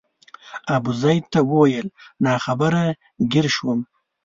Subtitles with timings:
[0.75, 1.87] ابوزید ته وویل
[2.25, 2.83] ناخبره
[3.31, 3.79] ګیر شوم.